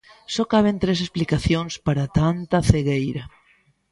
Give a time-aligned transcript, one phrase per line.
[0.33, 3.23] Só caben tres explicacións para tanta cegueira.